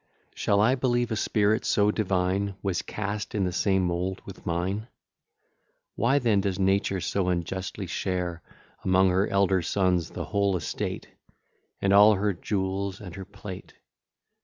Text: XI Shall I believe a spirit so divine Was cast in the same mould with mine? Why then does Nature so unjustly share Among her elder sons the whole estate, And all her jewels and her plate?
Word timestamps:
XI 0.01 0.29
Shall 0.41 0.61
I 0.61 0.73
believe 0.73 1.11
a 1.11 1.15
spirit 1.15 1.63
so 1.63 1.91
divine 1.91 2.55
Was 2.63 2.81
cast 2.81 3.35
in 3.35 3.43
the 3.43 3.51
same 3.51 3.83
mould 3.83 4.19
with 4.25 4.47
mine? 4.47 4.87
Why 5.93 6.17
then 6.17 6.41
does 6.41 6.57
Nature 6.57 6.99
so 7.01 7.29
unjustly 7.29 7.85
share 7.85 8.41
Among 8.83 9.09
her 9.11 9.27
elder 9.27 9.61
sons 9.61 10.09
the 10.09 10.25
whole 10.25 10.57
estate, 10.57 11.07
And 11.83 11.93
all 11.93 12.15
her 12.15 12.33
jewels 12.33 12.99
and 12.99 13.13
her 13.15 13.25
plate? 13.25 13.75